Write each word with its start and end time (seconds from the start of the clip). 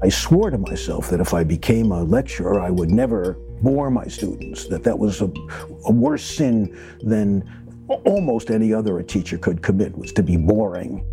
I 0.00 0.08
swore 0.08 0.50
to 0.50 0.58
myself 0.58 1.10
that 1.10 1.18
if 1.18 1.34
I 1.34 1.42
became 1.42 1.90
a 1.90 2.04
lecturer, 2.04 2.60
I 2.60 2.70
would 2.70 2.90
never 2.90 3.32
bore 3.62 3.90
my 3.90 4.06
students, 4.06 4.66
that 4.68 4.84
that 4.84 4.96
was 4.96 5.20
a, 5.20 5.30
a 5.86 5.92
worse 5.92 6.22
sin 6.22 6.78
than 7.02 7.42
almost 8.04 8.50
any 8.50 8.72
other 8.72 9.00
a 9.00 9.04
teacher 9.04 9.38
could 9.38 9.60
commit, 9.60 9.98
was 9.98 10.12
to 10.12 10.22
be 10.22 10.36
boring. 10.36 11.04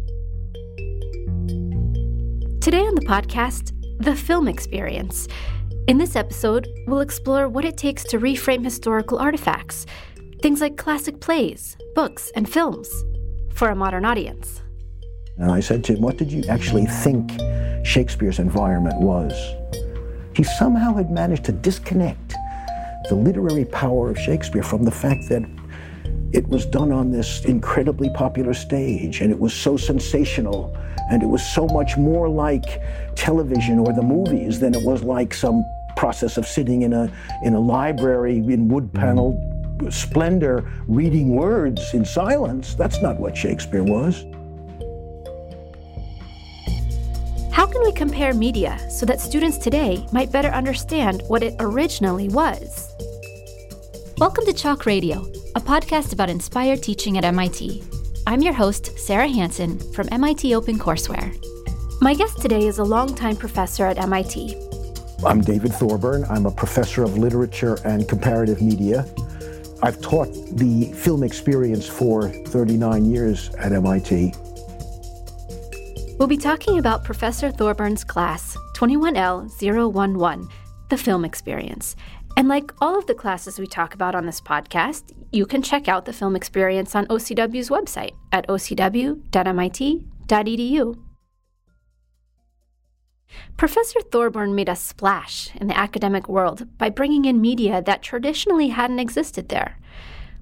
Today 2.62 2.81
on 2.81 2.94
the 2.94 3.06
podcast, 3.08 3.71
the 4.03 4.16
film 4.16 4.48
experience. 4.48 5.28
In 5.88 5.97
this 5.97 6.15
episode, 6.15 6.67
we'll 6.86 6.99
explore 6.99 7.47
what 7.47 7.65
it 7.65 7.78
takes 7.78 8.04
to 8.06 8.20
reframe 8.20 8.63
historical 8.63 9.17
artifacts, 9.17 9.88
things 10.44 10.62
like 10.62 10.78
classic 10.78 11.20
plays, 11.20 11.76
books, 11.96 12.31
and 12.36 12.47
films, 12.47 12.90
for 13.52 13.70
a 13.70 13.76
modern 13.76 14.06
audience. 14.06 14.62
And 15.38 15.52
I 15.52 15.60
said 15.60 15.83
to 15.86 15.94
him, 15.94 16.02
What 16.02 16.17
did 16.17 16.31
you 16.31 16.44
actually 16.48 16.86
think 16.86 17.31
Shakespeare's 17.86 18.39
environment 18.39 18.99
was? 18.99 19.31
He 20.35 20.44
somehow 20.44 20.95
had 20.95 21.12
managed 21.12 21.45
to 21.45 21.52
disconnect 21.52 22.35
the 23.09 23.16
literary 23.16 23.66
power 23.66 24.09
of 24.09 24.17
Shakespeare 24.17 24.63
from 24.63 24.84
the 24.84 24.91
fact 24.91 25.30
that 25.30 25.44
it 26.34 26.48
was 26.49 26.66
done 26.66 26.91
on 26.91 27.11
this 27.11 27.45
incredibly 27.45 28.09
popular 28.09 28.55
stage 28.55 29.21
and 29.21 29.31
it 29.31 29.39
was 29.39 29.53
so 29.53 29.77
sensational 29.77 30.75
and 31.11 31.21
it 31.21 31.27
was 31.27 31.45
so 31.53 31.67
much 31.67 31.95
more 31.95 32.27
like 32.27 32.81
television 33.16 33.77
or 33.77 33.94
the 33.94 34.02
movies 34.02 34.59
than 34.59 34.73
it 34.73 34.81
was 34.81 35.03
like 35.03 35.33
some 35.33 35.63
process 35.95 36.38
of 36.38 36.45
sitting 36.47 36.81
in 36.81 36.91
a 36.91 37.09
in 37.44 37.53
a 37.53 37.59
library 37.59 38.38
in 38.38 38.67
wood 38.67 38.91
paneled 38.94 39.39
splendor 39.89 40.70
reading 40.88 41.36
words 41.36 41.94
in 41.94 42.03
silence 42.03 42.73
that's 42.75 43.02
not 43.02 43.17
what 43.20 43.38
shakespeare 43.38 43.83
was 43.83 44.25
how 47.55 47.66
can 47.66 47.82
we 47.84 47.91
compare 47.94 48.34
media 48.34 48.77
so 48.90 49.05
that 49.05 49.22
students 49.22 49.58
today 49.58 50.05
might 50.12 50.30
better 50.30 50.50
understand 50.50 51.23
what 51.30 51.42
it 51.42 51.56
originally 51.62 52.28
was 52.28 52.94
welcome 54.17 54.44
to 54.44 54.52
chalk 54.52 54.86
radio 54.86 55.25
a 55.56 55.62
podcast 55.62 56.12
about 56.12 56.30
inspired 56.30 56.84
teaching 56.84 57.17
at 57.17 57.23
mit 57.34 57.81
I'm 58.28 58.42
your 58.42 58.52
host, 58.52 59.00
Sarah 59.00 59.30
Hansen 59.30 59.80
from 59.94 60.09
MIT 60.12 60.52
OpenCourseware. 60.52 61.31
My 62.02 62.14
guest 62.14 62.42
today 62.42 62.67
is 62.67 62.80
a 62.80 62.84
longtime 62.84 63.38
professor 63.38 63.86
at 63.86 64.00
MIT. 64.00 64.58
I'm 65.25 65.40
David 65.40 65.72
Thorburn. 65.75 66.25
I'm 66.25 66.47
a 66.47 66.52
professor 66.52 67.03
of 67.03 67.17
literature 67.17 67.78
and 67.86 68.09
comparative 68.09 68.62
media. 68.62 69.06
I've 69.81 70.02
taught 70.02 70.28
the 70.52 70.92
film 70.92 71.23
experience 71.23 71.88
for 71.88 72.28
39 72.28 73.06
years 73.06 73.50
at 73.56 73.72
MIT. 73.72 74.34
We'll 76.17 76.30
be 76.30 76.38
talking 76.38 76.80
about 76.80 77.03
Professor 77.03 77.52
Thorburn's 77.52 78.05
class, 78.05 78.55
21L011, 78.77 80.49
the 80.89 80.97
film 80.97 81.25
experience. 81.25 81.97
And 82.38 82.47
like 82.47 82.72
all 82.80 82.97
of 82.97 83.05
the 83.05 83.13
classes 83.13 83.59
we 83.59 83.67
talk 83.67 83.94
about 83.94 84.16
on 84.16 84.25
this 84.25 84.39
podcast, 84.39 85.11
you 85.33 85.45
can 85.45 85.61
check 85.61 85.89
out 85.89 86.05
the 86.05 86.13
film 86.13 86.38
experience 86.38 86.95
on 86.95 87.05
OCW's 87.07 87.67
website 87.67 88.13
at 88.31 88.47
ocw.mit.edu. 88.47 89.19
Professor 93.57 94.00
Thorburn 94.00 94.55
made 94.55 94.69
a 94.69 94.75
splash 94.77 95.53
in 95.55 95.67
the 95.67 95.77
academic 95.77 96.29
world 96.29 96.77
by 96.77 96.89
bringing 96.89 97.25
in 97.25 97.41
media 97.41 97.81
that 97.81 98.02
traditionally 98.02 98.69
hadn't 98.69 99.00
existed 99.00 99.50
there. 99.50 99.77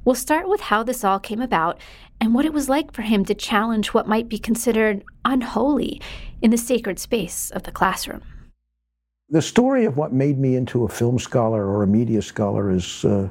We'll 0.06 0.16
start 0.16 0.48
with 0.50 0.62
how 0.62 0.84
this 0.84 1.04
all 1.04 1.20
came 1.20 1.42
about 1.42 1.80
and 2.24 2.34
what 2.34 2.46
it 2.46 2.54
was 2.54 2.70
like 2.70 2.94
for 2.94 3.02
him 3.02 3.26
to 3.26 3.36
challenge 3.36 3.90
what 3.90 4.08
might 4.08 4.30
be 4.30 4.40
considered 4.40 5.04
unholy 5.26 6.00
in 6.42 6.52
the 6.52 6.58
sacred 6.58 6.98
space 6.98 7.52
of 7.52 7.64
the 7.64 7.72
classroom. 7.72 8.22
The 9.30 9.42
story 9.42 9.84
of 9.84 9.98
what 9.98 10.14
made 10.14 10.40
me 10.40 10.56
into 10.56 10.86
a 10.86 10.88
film 10.88 11.20
scholar 11.20 11.68
or 11.68 11.84
a 11.84 11.88
media 11.88 12.22
scholar 12.22 12.72
is 12.72 13.04
uh, 13.04 13.28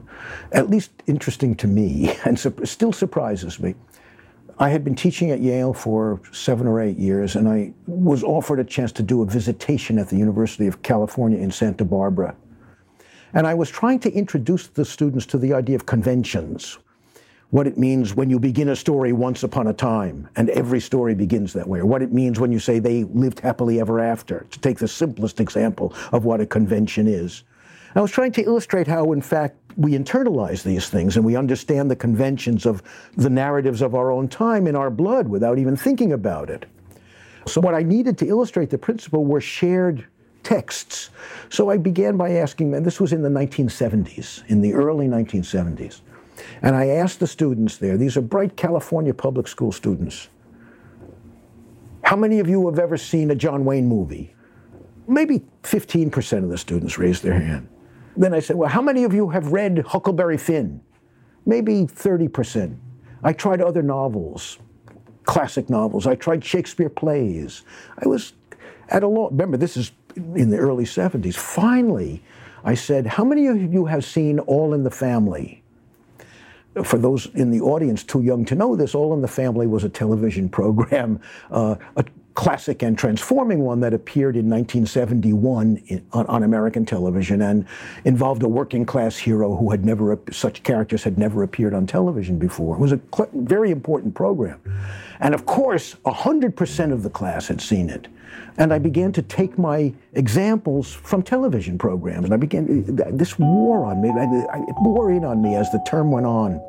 at 0.53 0.69
least 0.69 0.91
interesting 1.07 1.55
to 1.55 1.67
me 1.67 2.15
and 2.27 2.39
su- 2.39 2.55
still 2.65 2.93
surprises 2.93 3.59
me. 3.59 3.75
I 4.59 4.69
had 4.69 4.85
been 4.85 4.95
teaching 4.95 5.31
at 5.31 5.41
Yale 5.41 5.73
for 5.73 6.21
seven 6.31 6.67
or 6.67 6.79
eight 6.79 6.99
years, 6.99 7.35
and 7.35 7.49
I 7.49 7.73
was 7.87 8.23
offered 8.23 8.61
a 8.61 8.65
chance 8.65 8.93
to 8.93 9.03
do 9.03 9.23
a 9.23 9.27
visitation 9.27 9.99
at 9.99 10.11
the 10.11 10.19
University 10.19 10.67
of 10.67 10.83
California 10.83 11.39
in 11.39 11.51
Santa 11.51 11.87
Barbara. 11.87 12.37
And 13.33 13.47
I 13.47 13.55
was 13.55 13.71
trying 13.71 14.01
to 14.01 14.13
introduce 14.13 14.67
the 14.67 14.85
students 14.85 15.25
to 15.27 15.39
the 15.39 15.55
idea 15.55 15.77
of 15.77 15.87
conventions, 15.87 16.77
what 17.53 17.67
it 17.67 17.77
means 17.77 18.15
when 18.15 18.31
you 18.31 18.39
begin 18.39 18.71
a 18.71 18.75
story 18.75 19.13
once 19.13 19.43
upon 19.43 19.67
a 19.67 19.75
time, 19.75 20.27
and 20.37 20.49
every 20.51 20.81
story 20.81 21.15
begins 21.15 21.53
that 21.53 21.69
way, 21.69 21.81
or 21.81 21.85
what 21.85 22.01
it 22.01 22.11
means 22.11 22.41
when 22.41 22.51
you 22.51 22.59
say 22.59 22.79
they 22.79 23.05
lived 23.05 23.41
happily 23.41 23.79
ever 23.79 24.01
after, 24.01 24.47
to 24.51 24.59
take 24.61 24.79
the 24.79 24.89
simplest 24.89 25.39
example 25.39 25.93
of 26.13 26.25
what 26.25 26.41
a 26.41 26.47
convention 26.47 27.07
is. 27.07 27.45
I 27.95 28.01
was 28.01 28.11
trying 28.11 28.33
to 28.33 28.43
illustrate 28.43 28.87
how, 28.87 29.13
in 29.13 29.21
fact, 29.21 29.57
we 29.77 29.93
internalize 29.93 30.63
these 30.63 30.89
things 30.89 31.17
and 31.17 31.27
we 31.27 31.37
understand 31.37 31.91
the 31.91 31.97
conventions 31.97 32.65
of 32.65 32.83
the 33.19 33.29
narratives 33.29 33.83
of 33.83 33.95
our 33.95 34.11
own 34.11 34.29
time 34.29 34.67
in 34.67 34.75
our 34.75 34.89
blood 34.91 35.29
without 35.29 35.59
even 35.59 35.77
thinking 35.77 36.15
about 36.15 36.49
it. 36.49 36.65
So, 37.47 37.61
what 37.61 37.75
I 37.75 37.83
needed 37.83 38.17
to 38.19 38.27
illustrate 38.27 38.71
the 38.71 38.79
principle 38.79 39.27
were 39.27 39.43
shared 39.43 40.07
texts. 40.43 41.11
So, 41.51 41.69
I 41.69 41.77
began 41.77 42.17
by 42.17 42.37
asking 42.37 42.71
them, 42.71 42.83
this 42.83 42.99
was 42.99 43.13
in 43.13 43.21
the 43.21 43.29
1970s, 43.29 44.43
in 44.49 44.63
the 44.63 44.73
early 44.73 45.07
1970s. 45.07 46.01
And 46.61 46.77
I 46.77 46.89
asked 46.89 47.21
the 47.21 47.27
students 47.27 47.79
there, 47.79 47.97
these 47.97 48.17
are 48.17 48.21
bright 48.21 48.57
California 48.57 49.15
public 49.15 49.49
school 49.49 49.73
students, 49.73 50.29
how 52.03 52.17
many 52.17 52.41
of 52.41 52.49
you 52.49 52.69
have 52.69 52.79
ever 52.79 52.97
seen 52.97 53.31
a 53.31 53.35
John 53.35 53.65
Wayne 53.65 53.87
movie? 53.87 54.35
Maybe 55.07 55.43
15% 55.63 56.45
of 56.45 56.49
the 56.51 56.59
students 56.59 56.99
raised 56.99 57.23
their 57.23 57.39
hand. 57.39 57.69
Then 58.17 58.35
I 58.35 58.41
said, 58.41 58.57
well, 58.57 58.69
how 58.69 58.83
many 58.83 59.05
of 59.05 59.15
you 59.15 59.31
have 59.31 59.53
read 59.53 59.79
Huckleberry 59.87 60.37
Finn? 60.37 60.81
Maybe 61.47 61.87
30%. 61.87 62.77
I 63.25 63.33
tried 63.33 63.61
other 63.61 63.83
novels, 63.83 64.59
classic 65.25 65.71
novels. 65.71 66.07
I 66.07 66.15
tried 66.15 66.45
Shakespeare 66.45 66.89
plays. 66.89 67.63
I 68.05 68.09
was 68.09 68.33
at 68.89 69.03
a 69.03 69.09
law. 69.09 69.29
Remember, 69.29 69.57
this 69.57 69.77
is 69.77 69.93
in 70.17 70.51
the 70.51 70.59
early 70.59 70.85
70s. 70.85 71.35
Finally, 71.35 72.23
I 72.65 72.75
said, 72.75 73.07
how 73.07 73.25
many 73.25 73.47
of 73.47 73.73
you 73.73 73.87
have 73.87 74.05
seen 74.05 74.39
All 74.41 74.75
in 74.75 74.85
the 74.85 74.91
Family? 74.91 75.62
For 76.85 76.99
those 76.99 77.27
in 77.35 77.51
the 77.51 77.61
audience 77.61 78.03
too 78.03 78.23
young 78.23 78.45
to 78.47 78.55
know 78.55 78.77
this, 78.77 78.95
All 78.95 79.13
in 79.15 79.21
the 79.21 79.29
Family 79.29 79.67
was 79.67 79.85
a 79.85 79.89
television 79.89 80.49
program, 80.49 81.21
uh, 81.51 81.77
a 81.97 82.05
classic 82.35 82.83
and 82.83 82.99
transforming 82.99 83.61
one 83.61 83.81
that 83.81 83.93
appeared 83.93 84.37
in 84.37 84.49
1971 84.49 85.83
in, 85.87 86.07
on, 86.13 86.27
on, 86.27 86.43
American 86.43 86.87
television 86.87 87.43
and 87.43 87.67
involved 88.05 88.43
a 88.43 88.49
working 88.49 88.87
class 88.87 89.17
hero 89.17 89.55
who 89.57 89.71
had 89.71 89.85
never, 89.85 90.19
such 90.31 90.63
characters 90.63 91.03
had 91.03 91.19
never 91.19 91.43
appeared 91.43 91.75
on 91.75 91.87
television 91.87 92.39
before. 92.39 92.77
It 92.77 92.81
was 92.81 92.93
a 92.93 93.01
cl- 93.15 93.29
very 93.35 93.71
important 93.71 94.15
program. 94.15 94.61
And 95.21 95.35
of 95.35 95.47
course, 95.47 95.95
100% 96.07 96.93
of 96.93 97.03
the 97.03 97.11
class 97.11 97.49
had 97.49 97.61
seen 97.61 97.91
it. 97.91 98.09
And 98.59 98.73
I 98.73 98.79
began 98.79 99.13
to 99.13 99.23
take 99.23 99.59
my 99.59 99.93
examples 100.15 100.93
from 100.93 101.23
television 101.23 101.79
programs. 101.79 102.25
And 102.25 102.35
I 102.35 102.37
began, 102.37 102.85
this 103.17 103.39
wore 103.39 103.85
on 103.85 104.03
me, 104.03 104.11
it 104.11 104.77
wore 104.81 105.11
in 105.11 105.25
on 105.25 105.43
me 105.43 105.55
as 105.55 105.71
the 105.71 105.83
term 105.87 106.11
went 106.11 106.27
on. 106.27 106.61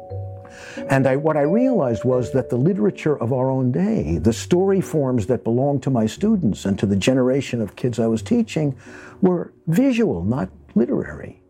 And 0.90 1.06
I, 1.08 1.16
what 1.16 1.38
I 1.38 1.42
realized 1.42 2.04
was 2.04 2.32
that 2.32 2.50
the 2.50 2.58
literature 2.58 3.18
of 3.18 3.32
our 3.32 3.50
own 3.50 3.72
day, 3.72 4.18
the 4.18 4.34
story 4.34 4.82
forms 4.82 5.28
that 5.28 5.44
belonged 5.44 5.84
to 5.84 5.90
my 5.90 6.06
students 6.06 6.66
and 6.66 6.80
to 6.80 6.86
the 6.86 6.96
generation 6.96 7.62
of 7.62 7.76
kids 7.76 8.00
I 8.00 8.08
was 8.08 8.22
teaching, 8.22 8.76
were 9.22 9.54
visual, 9.68 10.24
not 10.24 10.50
literary. 10.76 11.43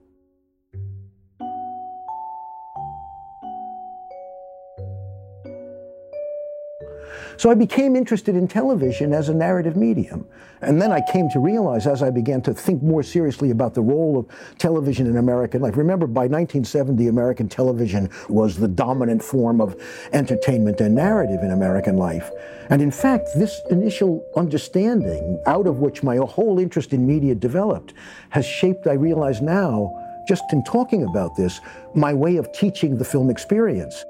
So 7.37 7.49
I 7.49 7.55
became 7.55 7.95
interested 7.95 8.35
in 8.35 8.47
television 8.47 9.13
as 9.13 9.29
a 9.29 9.33
narrative 9.33 9.75
medium. 9.75 10.25
And 10.61 10.81
then 10.81 10.91
I 10.91 11.01
came 11.11 11.29
to 11.31 11.39
realize 11.39 11.87
as 11.87 12.01
I 12.01 12.09
began 12.09 12.41
to 12.43 12.53
think 12.53 12.81
more 12.81 13.03
seriously 13.03 13.51
about 13.51 13.73
the 13.73 13.81
role 13.81 14.17
of 14.17 14.57
television 14.57 15.07
in 15.07 15.17
American 15.17 15.61
life. 15.61 15.75
Remember, 15.75 16.07
by 16.07 16.21
1970, 16.21 17.07
American 17.07 17.49
television 17.49 18.09
was 18.29 18.57
the 18.57 18.67
dominant 18.67 19.21
form 19.21 19.59
of 19.59 19.75
entertainment 20.13 20.79
and 20.79 20.95
narrative 20.95 21.41
in 21.43 21.51
American 21.51 21.97
life. 21.97 22.31
And 22.69 22.81
in 22.81 22.91
fact, 22.91 23.29
this 23.35 23.59
initial 23.69 24.25
understanding, 24.35 25.41
out 25.45 25.67
of 25.67 25.79
which 25.79 26.01
my 26.01 26.15
whole 26.15 26.59
interest 26.59 26.93
in 26.93 27.05
media 27.05 27.35
developed, 27.35 27.93
has 28.29 28.45
shaped, 28.45 28.87
I 28.87 28.93
realize 28.93 29.41
now, 29.41 29.99
just 30.27 30.43
in 30.53 30.63
talking 30.63 31.03
about 31.03 31.35
this, 31.35 31.59
my 31.93 32.13
way 32.13 32.37
of 32.37 32.51
teaching 32.53 32.97
the 32.97 33.05
film 33.05 33.29
experience. 33.29 34.05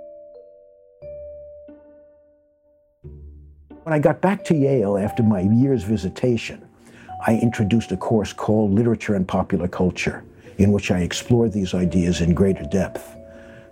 When 3.83 3.91
I 3.91 3.99
got 3.99 4.21
back 4.21 4.45
to 4.45 4.55
Yale 4.55 4.97
after 4.97 5.23
my 5.23 5.41
year's 5.41 5.83
visitation, 5.83 6.65
I 7.27 7.35
introduced 7.35 7.91
a 7.91 7.97
course 7.97 8.31
called 8.31 8.71
Literature 8.71 9.15
and 9.15 9.27
Popular 9.27 9.67
Culture, 9.67 10.23
in 10.57 10.71
which 10.71 10.89
I 10.89 10.99
explored 10.99 11.51
these 11.51 11.73
ideas 11.73 12.21
in 12.21 12.33
greater 12.33 12.63
depth. 12.63 13.17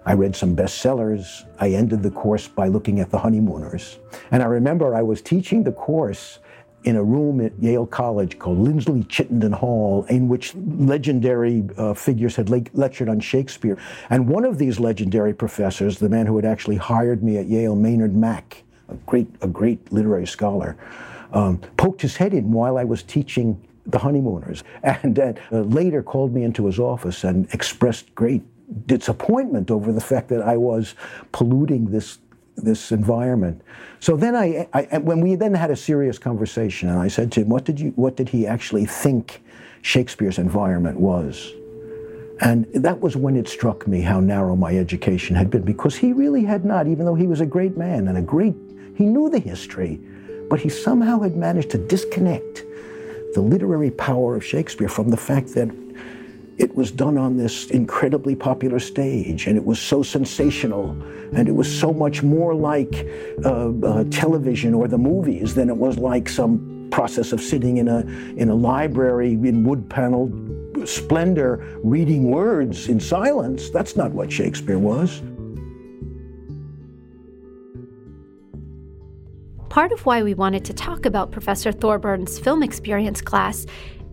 I 0.05 0.13
read 0.15 0.35
some 0.35 0.53
bestsellers. 0.53 1.45
I 1.61 1.69
ended 1.69 2.03
the 2.03 2.11
course 2.11 2.45
by 2.45 2.67
looking 2.67 2.99
at 2.99 3.09
The 3.09 3.19
Honeymooners. 3.19 3.99
And 4.31 4.43
I 4.43 4.47
remember 4.47 4.93
I 4.93 5.01
was 5.01 5.21
teaching 5.21 5.63
the 5.63 5.71
course 5.71 6.39
in 6.83 6.97
a 6.97 7.03
room 7.03 7.39
at 7.39 7.57
Yale 7.61 7.85
College 7.85 8.37
called 8.37 8.57
Linsly 8.57 9.07
Chittenden 9.07 9.53
Hall, 9.53 10.03
in 10.09 10.27
which 10.27 10.53
legendary 10.55 11.63
uh, 11.77 11.93
figures 11.93 12.35
had 12.35 12.49
le- 12.49 12.63
lectured 12.73 13.07
on 13.07 13.21
Shakespeare. 13.21 13.77
And 14.09 14.27
one 14.27 14.43
of 14.43 14.57
these 14.57 14.77
legendary 14.77 15.33
professors, 15.33 15.99
the 15.99 16.09
man 16.09 16.25
who 16.25 16.35
had 16.35 16.45
actually 16.45 16.75
hired 16.75 17.23
me 17.23 17.37
at 17.37 17.45
Yale, 17.45 17.77
Maynard 17.77 18.13
Mack, 18.13 18.63
a 18.91 18.95
great, 19.05 19.27
a 19.41 19.47
great 19.47 19.91
literary 19.91 20.27
scholar, 20.27 20.77
um, 21.33 21.57
poked 21.77 22.01
his 22.01 22.17
head 22.17 22.33
in 22.33 22.51
while 22.51 22.77
I 22.77 22.83
was 22.83 23.03
teaching 23.03 23.59
the 23.85 23.97
honeymooners, 23.97 24.63
and 24.83 25.17
uh, 25.19 25.33
later 25.51 26.03
called 26.03 26.33
me 26.33 26.43
into 26.43 26.65
his 26.65 26.79
office 26.79 27.23
and 27.23 27.51
expressed 27.53 28.13
great 28.15 28.43
disappointment 28.87 29.69
over 29.69 29.91
the 29.91 30.01
fact 30.01 30.29
that 30.29 30.41
I 30.41 30.57
was 30.57 30.95
polluting 31.31 31.91
this 31.91 32.19
this 32.57 32.91
environment. 32.91 33.61
So 33.99 34.17
then 34.17 34.35
I, 34.35 34.67
I, 34.73 34.97
when 34.97 35.21
we 35.21 35.35
then 35.35 35.53
had 35.53 35.71
a 35.71 35.75
serious 35.75 36.19
conversation, 36.19 36.89
and 36.89 36.99
I 36.99 37.07
said 37.07 37.31
to 37.33 37.41
him, 37.41 37.49
"What 37.49 37.65
did 37.65 37.79
you? 37.79 37.91
What 37.95 38.15
did 38.15 38.29
he 38.29 38.45
actually 38.45 38.85
think 38.85 39.41
Shakespeare's 39.81 40.37
environment 40.37 40.99
was?" 40.99 41.53
And 42.41 42.65
that 42.73 42.99
was 42.99 43.15
when 43.15 43.35
it 43.35 43.47
struck 43.47 43.87
me 43.87 44.01
how 44.01 44.19
narrow 44.19 44.55
my 44.55 44.75
education 44.75 45.35
had 45.35 45.51
been, 45.51 45.61
because 45.61 45.95
he 45.95 46.11
really 46.11 46.43
had 46.43 46.65
not, 46.65 46.87
even 46.87 47.05
though 47.05 47.15
he 47.15 47.27
was 47.27 47.39
a 47.39 47.45
great 47.45 47.77
man 47.77 48.07
and 48.07 48.17
a 48.17 48.21
great, 48.21 48.55
he 48.95 49.05
knew 49.05 49.29
the 49.29 49.39
history, 49.39 49.99
but 50.49 50.59
he 50.59 50.69
somehow 50.69 51.19
had 51.21 51.35
managed 51.35 51.69
to 51.71 51.77
disconnect 51.77 52.63
the 53.33 53.41
literary 53.41 53.91
power 53.91 54.35
of 54.35 54.43
Shakespeare 54.43 54.89
from 54.89 55.09
the 55.09 55.17
fact 55.17 55.53
that 55.55 55.69
it 56.57 56.75
was 56.75 56.91
done 56.91 57.17
on 57.17 57.37
this 57.37 57.71
incredibly 57.71 58.35
popular 58.35 58.79
stage, 58.79 59.47
and 59.47 59.57
it 59.57 59.65
was 59.65 59.79
so 59.79 60.03
sensational, 60.03 60.91
and 61.33 61.47
it 61.47 61.53
was 61.53 61.79
so 61.79 61.91
much 61.91 62.21
more 62.21 62.53
like 62.53 63.07
uh, 63.43 63.69
uh, 63.69 64.03
television 64.11 64.73
or 64.73 64.87
the 64.87 64.97
movies 64.97 65.55
than 65.55 65.69
it 65.69 65.77
was 65.77 65.97
like 65.97 66.29
some 66.29 66.89
process 66.91 67.31
of 67.31 67.41
sitting 67.41 67.77
in 67.77 67.87
a 67.87 68.01
in 68.35 68.49
a 68.49 68.53
library 68.55 69.31
in 69.31 69.63
wood 69.63 69.89
paneled 69.89 70.31
splendor, 70.87 71.65
reading 71.83 72.29
words 72.29 72.89
in 72.89 72.99
silence. 72.99 73.69
That's 73.69 73.95
not 73.95 74.11
what 74.11 74.31
Shakespeare 74.31 74.79
was. 74.79 75.21
Part 79.71 79.93
of 79.93 80.05
why 80.05 80.21
we 80.21 80.33
wanted 80.33 80.65
to 80.65 80.73
talk 80.73 81.05
about 81.05 81.31
Professor 81.31 81.71
Thorburns' 81.71 82.43
film 82.43 82.61
experience 82.61 83.21
class 83.21 83.65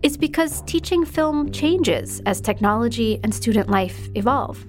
is 0.03 0.15
because 0.15 0.61
teaching 0.61 1.03
film 1.03 1.51
changes 1.51 2.21
as 2.25 2.39
technology 2.39 3.19
and 3.25 3.35
student 3.35 3.69
life 3.69 4.07
evolve. 4.15 4.65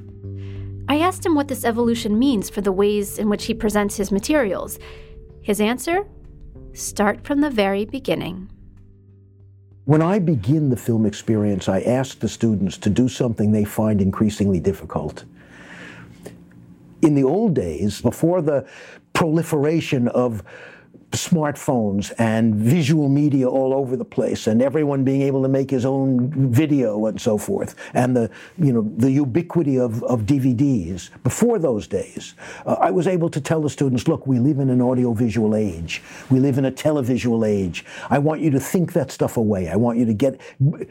I 0.88 0.98
asked 0.98 1.24
him 1.24 1.36
what 1.36 1.46
this 1.46 1.64
evolution 1.64 2.18
means 2.18 2.50
for 2.50 2.60
the 2.60 2.72
ways 2.72 3.20
in 3.20 3.28
which 3.28 3.44
he 3.44 3.54
presents 3.54 3.96
his 3.96 4.10
materials. 4.10 4.80
His 5.42 5.60
answer? 5.60 6.08
Start 6.72 7.24
from 7.24 7.40
the 7.40 7.50
very 7.50 7.84
beginning. 7.84 8.50
When 9.84 10.02
I 10.02 10.18
begin 10.18 10.70
the 10.70 10.76
film 10.76 11.06
experience, 11.06 11.68
I 11.68 11.82
ask 11.82 12.18
the 12.18 12.28
students 12.28 12.76
to 12.78 12.90
do 12.90 13.08
something 13.08 13.52
they 13.52 13.64
find 13.64 14.00
increasingly 14.00 14.58
difficult. 14.58 15.22
In 17.00 17.14
the 17.14 17.22
old 17.22 17.54
days, 17.54 18.02
before 18.02 18.42
the 18.42 18.66
proliferation 19.12 20.08
of 20.08 20.42
smartphones 21.12 22.12
and 22.18 22.54
visual 22.54 23.08
media 23.08 23.48
all 23.48 23.74
over 23.74 23.96
the 23.96 24.04
place 24.04 24.46
and 24.46 24.62
everyone 24.62 25.04
being 25.04 25.22
able 25.22 25.42
to 25.42 25.48
make 25.48 25.70
his 25.70 25.84
own 25.84 26.30
video 26.50 27.06
and 27.06 27.20
so 27.20 27.36
forth 27.36 27.74
and 27.94 28.16
the 28.16 28.30
you 28.58 28.72
know 28.72 28.90
the 28.96 29.10
ubiquity 29.10 29.78
of, 29.78 30.02
of 30.04 30.22
DVDs 30.22 31.10
before 31.22 31.58
those 31.58 31.86
days 31.86 32.34
uh, 32.66 32.76
I 32.80 32.90
was 32.90 33.06
able 33.06 33.28
to 33.30 33.40
tell 33.40 33.60
the 33.60 33.70
students 33.70 34.06
look 34.08 34.26
we 34.26 34.38
live 34.38 34.58
in 34.58 34.70
an 34.70 34.80
audiovisual 34.80 35.54
age. 35.54 36.02
We 36.30 36.38
live 36.40 36.58
in 36.58 36.64
a 36.64 36.72
televisual 36.72 37.46
age. 37.46 37.84
I 38.08 38.18
want 38.18 38.40
you 38.40 38.50
to 38.50 38.60
think 38.60 38.92
that 38.92 39.10
stuff 39.10 39.36
away. 39.36 39.68
I 39.68 39.76
want 39.76 39.98
you 39.98 40.04
to 40.06 40.14
get 40.14 40.40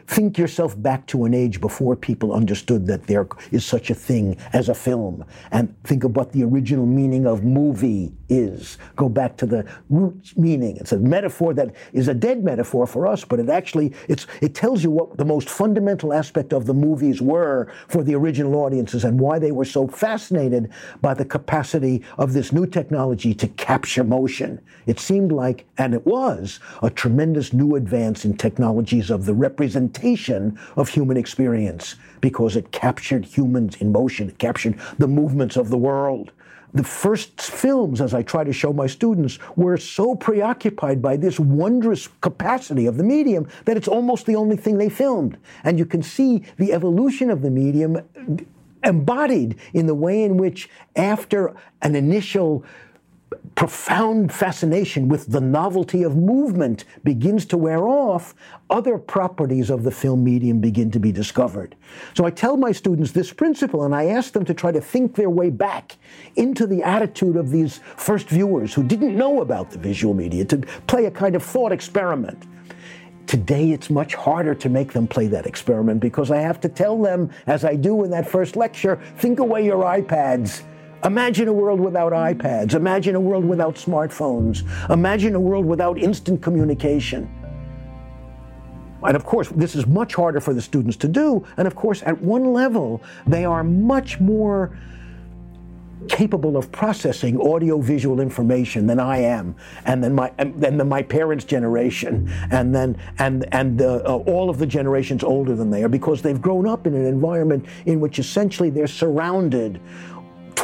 think 0.07 0.37
yourself 0.37 0.79
back 0.81 1.05
to 1.07 1.25
an 1.25 1.33
age 1.33 1.61
before 1.61 1.95
people 1.95 2.33
understood 2.33 2.87
that 2.87 3.07
there 3.07 3.27
is 3.51 3.65
such 3.65 3.89
a 3.89 3.95
thing 3.95 4.37
as 4.53 4.69
a 4.69 4.73
film. 4.73 5.25
And 5.51 5.73
think 5.83 6.03
of 6.03 6.15
what 6.15 6.31
the 6.31 6.43
original 6.43 6.85
meaning 6.85 7.25
of 7.25 7.43
movie 7.43 8.11
is. 8.29 8.77
Go 8.95 9.09
back 9.09 9.37
to 9.37 9.45
the 9.45 9.65
root 9.89 10.08
meaning. 10.35 10.77
It's 10.77 10.91
a 10.91 10.99
metaphor 10.99 11.53
that 11.53 11.73
is 11.93 12.07
a 12.07 12.13
dead 12.13 12.43
metaphor 12.43 12.87
for 12.87 13.07
us, 13.07 13.25
but 13.25 13.39
it 13.39 13.49
actually 13.49 13.93
it's 14.07 14.27
it 14.41 14.55
tells 14.55 14.83
you 14.83 14.91
what 14.91 15.17
the 15.17 15.25
most 15.25 15.49
fundamental 15.49 16.13
aspect 16.13 16.53
of 16.53 16.65
the 16.65 16.73
movies 16.73 17.21
were 17.21 17.71
for 17.87 18.03
the 18.03 18.15
original 18.15 18.55
audiences 18.55 19.03
and 19.03 19.19
why 19.19 19.39
they 19.39 19.51
were 19.51 19.65
so 19.65 19.87
fascinated 19.87 20.69
by 21.01 21.13
the 21.13 21.25
capacity 21.25 22.03
of 22.17 22.33
this 22.33 22.51
new 22.51 22.65
technology 22.65 23.33
to 23.33 23.47
capture 23.49 24.03
motion. 24.03 24.59
It 24.85 24.99
seemed 24.99 25.31
like, 25.31 25.65
and 25.77 25.93
it 25.93 26.05
was, 26.05 26.59
a 26.81 26.89
tremendous 26.89 27.53
new 27.53 27.75
advance 27.75 28.25
in 28.25 28.37
technologies 28.37 29.09
of 29.09 29.25
the 29.25 29.33
representation 29.33 30.57
of 30.75 30.89
human 30.89 31.17
experience 31.17 31.95
because 32.21 32.55
it 32.55 32.71
captured 32.71 33.25
humans 33.25 33.75
in 33.77 33.91
motion, 33.91 34.29
it 34.29 34.37
captured 34.39 34.79
the 34.97 35.07
movements 35.07 35.55
of 35.55 35.69
the 35.69 35.77
world 35.77 36.31
the 36.73 36.83
first 36.83 37.41
films, 37.41 38.01
as 38.01 38.13
I 38.13 38.21
try 38.21 38.43
to 38.43 38.53
show 38.53 38.71
my 38.71 38.87
students, 38.87 39.39
were 39.55 39.77
so 39.77 40.15
preoccupied 40.15 41.01
by 41.01 41.17
this 41.17 41.39
wondrous 41.39 42.07
capacity 42.21 42.85
of 42.85 42.97
the 42.97 43.03
medium 43.03 43.47
that 43.65 43.77
it's 43.77 43.87
almost 43.87 44.25
the 44.25 44.35
only 44.35 44.55
thing 44.55 44.77
they 44.77 44.89
filmed. 44.89 45.37
And 45.63 45.79
you 45.79 45.85
can 45.85 46.03
see 46.03 46.43
the 46.57 46.73
evolution 46.73 47.29
of 47.29 47.41
the 47.41 47.49
medium 47.49 48.01
embodied 48.83 49.57
in 49.73 49.87
the 49.87 49.95
way 49.95 50.23
in 50.23 50.37
which, 50.37 50.69
after 50.95 51.55
an 51.81 51.95
initial 51.95 52.63
profound 53.55 54.31
fascination 54.31 55.09
with 55.09 55.27
the 55.27 55.41
novelty 55.41 56.03
of 56.03 56.15
movement 56.15 56.85
begins 57.03 57.45
to 57.45 57.57
wear 57.57 57.87
off, 57.87 58.33
other 58.69 58.97
properties 58.97 59.69
of 59.69 59.83
the 59.83 59.91
film 59.91 60.23
medium 60.23 60.61
begin 60.61 60.89
to 60.89 60.99
be 60.99 61.11
discovered. 61.11 61.75
So 62.15 62.23
I 62.25 62.31
tell 62.31 62.55
my 62.55 62.71
students 62.71 63.11
this 63.11 63.33
principle 63.33 63.83
and 63.83 63.93
I 63.93 64.05
ask 64.05 64.31
them 64.31 64.45
to 64.45 64.53
try 64.53 64.71
to 64.71 64.79
think 64.79 65.15
their 65.15 65.29
way 65.29 65.49
back 65.49 65.97
into 66.37 66.65
the 66.65 66.81
attitude 66.83 67.35
of 67.35 67.51
these 67.51 67.81
first 67.97 68.29
viewers 68.29 68.73
who 68.73 68.81
didn't 68.81 69.17
know 69.17 69.41
about 69.41 69.71
the 69.71 69.77
visual 69.77 70.13
media, 70.13 70.45
to 70.45 70.59
play 70.87 71.05
a 71.05 71.11
kind 71.11 71.35
of 71.35 71.43
thought 71.43 71.73
experiment. 71.73 72.47
Today, 73.27 73.71
it's 73.71 73.89
much 73.89 74.15
harder 74.15 74.55
to 74.55 74.69
make 74.69 74.93
them 74.93 75.05
play 75.05 75.27
that 75.27 75.45
experiment 75.45 75.99
because 75.99 76.31
I 76.31 76.37
have 76.37 76.59
to 76.61 76.69
tell 76.69 76.99
them, 76.99 77.29
as 77.45 77.65
I 77.65 77.75
do 77.75 78.03
in 78.03 78.09
that 78.11 78.27
first 78.27 78.55
lecture, 78.55 78.99
think 79.17 79.39
away 79.39 79.65
your 79.65 79.83
iPads 79.83 80.63
Imagine 81.05 81.47
a 81.47 81.53
world 81.53 81.79
without 81.79 82.11
iPads. 82.11 82.73
Imagine 82.73 83.15
a 83.15 83.19
world 83.19 83.45
without 83.45 83.75
smartphones. 83.75 84.63
Imagine 84.89 85.35
a 85.35 85.39
world 85.39 85.65
without 85.65 85.97
instant 85.97 86.41
communication. 86.41 87.33
And 89.03 89.15
of 89.15 89.23
course, 89.23 89.47
this 89.49 89.75
is 89.75 89.87
much 89.87 90.13
harder 90.13 90.41
for 90.41 90.53
the 90.53 90.61
students 90.61 90.97
to 90.97 91.07
do. 91.07 91.45
And 91.55 91.67
of 91.67 91.75
course, 91.75 92.03
at 92.05 92.19
one 92.21 92.51
level, 92.51 93.01
they 93.25 93.45
are 93.45 93.63
much 93.63 94.19
more 94.19 94.77
capable 96.09 96.57
of 96.57 96.71
processing 96.71 97.39
audio-visual 97.39 98.19
information 98.19 98.87
than 98.87 98.99
I 98.99 99.17
am, 99.17 99.55
and 99.85 100.03
then 100.03 100.15
my 100.15 100.31
and 100.37 100.59
then 100.59 100.87
my 100.87 101.01
parents' 101.01 101.43
generation, 101.43 102.31
and 102.51 102.73
then 102.73 102.97
and 103.19 103.45
and 103.53 103.81
uh, 103.81 103.97
all 104.25 104.49
of 104.49 104.57
the 104.57 104.65
generations 104.65 105.23
older 105.23 105.55
than 105.55 105.69
they 105.69 105.83
are, 105.83 105.89
because 105.89 106.21
they've 106.21 106.41
grown 106.41 106.67
up 106.67 106.87
in 106.87 106.93
an 106.93 107.05
environment 107.05 107.65
in 107.85 107.99
which 107.99 108.17
essentially 108.17 108.69
they're 108.69 108.87
surrounded 108.87 109.81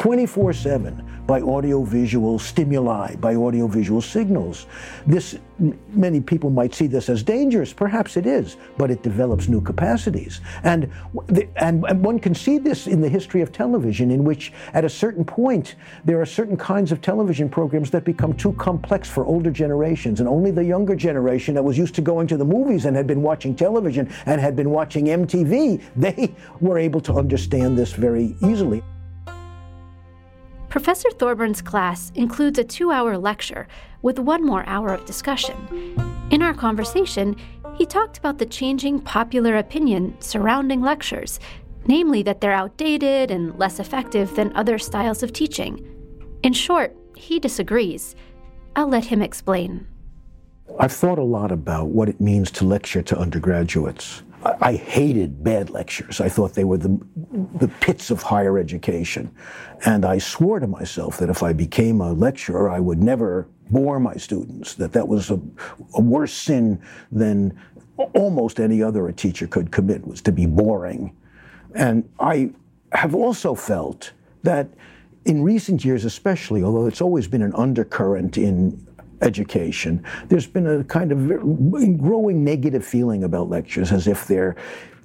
24 0.06 0.52
7 0.52 1.24
by 1.26 1.40
audiovisual 1.40 2.38
stimuli, 2.38 3.16
by 3.16 3.34
audiovisual 3.34 4.00
signals. 4.00 4.66
This, 5.04 5.36
many 5.88 6.20
people 6.20 6.48
might 6.48 6.72
see 6.72 6.86
this 6.86 7.08
as 7.08 7.24
dangerous. 7.24 7.72
Perhaps 7.72 8.16
it 8.16 8.24
is, 8.24 8.56
but 8.78 8.88
it 8.92 9.02
develops 9.02 9.48
new 9.48 9.60
capacities. 9.60 10.40
And, 10.62 10.92
and, 11.56 11.84
and 11.88 12.04
one 12.04 12.20
can 12.20 12.36
see 12.36 12.58
this 12.58 12.86
in 12.86 13.00
the 13.00 13.08
history 13.08 13.40
of 13.42 13.50
television, 13.50 14.12
in 14.12 14.22
which 14.22 14.52
at 14.74 14.84
a 14.84 14.88
certain 14.88 15.24
point, 15.24 15.74
there 16.04 16.20
are 16.20 16.26
certain 16.26 16.56
kinds 16.56 16.92
of 16.92 17.00
television 17.02 17.48
programs 17.48 17.90
that 17.90 18.04
become 18.04 18.32
too 18.32 18.52
complex 18.52 19.10
for 19.10 19.26
older 19.26 19.50
generations. 19.50 20.20
And 20.20 20.28
only 20.28 20.52
the 20.52 20.64
younger 20.64 20.94
generation 20.94 21.52
that 21.56 21.64
was 21.64 21.76
used 21.76 21.96
to 21.96 22.00
going 22.00 22.28
to 22.28 22.36
the 22.36 22.44
movies 22.44 22.84
and 22.84 22.96
had 22.96 23.08
been 23.08 23.22
watching 23.22 23.56
television 23.56 24.08
and 24.26 24.40
had 24.40 24.54
been 24.54 24.70
watching 24.70 25.06
MTV, 25.06 25.82
they 25.96 26.32
were 26.60 26.78
able 26.78 27.00
to 27.00 27.14
understand 27.14 27.76
this 27.76 27.92
very 27.92 28.36
easily. 28.40 28.84
Professor 30.76 31.08
Thorburns' 31.08 31.64
class 31.64 32.12
includes 32.16 32.58
a 32.58 32.62
two 32.62 32.92
hour 32.92 33.16
lecture 33.16 33.66
with 34.02 34.18
one 34.18 34.44
more 34.44 34.62
hour 34.66 34.92
of 34.92 35.06
discussion. 35.06 35.56
In 36.30 36.42
our 36.42 36.52
conversation, 36.52 37.34
he 37.76 37.86
talked 37.86 38.18
about 38.18 38.36
the 38.36 38.44
changing 38.44 39.00
popular 39.00 39.56
opinion 39.56 40.14
surrounding 40.20 40.82
lectures, 40.82 41.40
namely 41.86 42.22
that 42.24 42.42
they're 42.42 42.52
outdated 42.52 43.30
and 43.30 43.58
less 43.58 43.80
effective 43.80 44.36
than 44.36 44.54
other 44.54 44.78
styles 44.78 45.22
of 45.22 45.32
teaching. 45.32 45.82
In 46.42 46.52
short, 46.52 46.94
he 47.16 47.38
disagrees. 47.40 48.14
I'll 48.76 48.88
let 48.88 49.06
him 49.06 49.22
explain. 49.22 49.86
I've 50.78 50.92
thought 50.92 51.18
a 51.18 51.22
lot 51.22 51.52
about 51.52 51.86
what 51.86 52.10
it 52.10 52.20
means 52.20 52.50
to 52.50 52.66
lecture 52.66 53.00
to 53.00 53.18
undergraduates. 53.18 54.22
I 54.60 54.74
hated 54.74 55.42
bad 55.42 55.70
lectures. 55.70 56.20
I 56.20 56.28
thought 56.28 56.54
they 56.54 56.64
were 56.64 56.78
the, 56.78 56.98
the 57.58 57.68
pits 57.80 58.10
of 58.10 58.22
higher 58.22 58.58
education. 58.58 59.34
And 59.84 60.04
I 60.04 60.18
swore 60.18 60.60
to 60.60 60.66
myself 60.66 61.18
that 61.18 61.30
if 61.30 61.42
I 61.42 61.52
became 61.52 62.00
a 62.00 62.12
lecturer, 62.12 62.70
I 62.70 62.80
would 62.80 63.02
never 63.02 63.48
bore 63.70 63.98
my 63.98 64.14
students, 64.14 64.74
that 64.74 64.92
that 64.92 65.08
was 65.08 65.30
a, 65.30 65.40
a 65.94 66.00
worse 66.00 66.32
sin 66.32 66.80
than 67.10 67.58
almost 68.14 68.60
any 68.60 68.82
other 68.82 69.08
a 69.08 69.12
teacher 69.12 69.46
could 69.46 69.70
commit 69.70 70.06
was 70.06 70.20
to 70.22 70.32
be 70.32 70.46
boring. 70.46 71.16
And 71.74 72.08
I 72.20 72.50
have 72.92 73.14
also 73.14 73.54
felt 73.54 74.12
that 74.42 74.68
in 75.24 75.42
recent 75.42 75.84
years, 75.84 76.04
especially, 76.04 76.62
although 76.62 76.86
it's 76.86 77.00
always 77.00 77.26
been 77.26 77.42
an 77.42 77.52
undercurrent 77.54 78.38
in 78.38 78.85
education, 79.22 80.04
there's 80.28 80.46
been 80.46 80.66
a 80.66 80.84
kind 80.84 81.12
of 81.12 81.26
growing 81.98 82.44
negative 82.44 82.84
feeling 82.84 83.24
about 83.24 83.48
lectures 83.48 83.92
as 83.92 84.06
if 84.06 84.26
they're 84.26 84.56